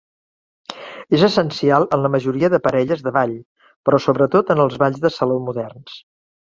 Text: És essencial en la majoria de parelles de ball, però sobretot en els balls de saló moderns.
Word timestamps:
És 1.17 1.25
essencial 1.27 1.85
en 1.99 2.03
la 2.05 2.11
majoria 2.15 2.51
de 2.55 2.61
parelles 2.69 3.07
de 3.09 3.15
ball, 3.19 3.37
però 3.87 4.03
sobretot 4.09 4.55
en 4.57 4.67
els 4.67 4.85
balls 4.85 5.03
de 5.07 5.17
saló 5.21 5.41
moderns. 5.51 6.05